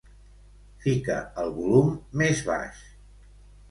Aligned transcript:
Fica 0.85 1.19
el 1.43 1.55
volum 1.61 1.95
més 2.25 2.45
baix. 2.53 2.85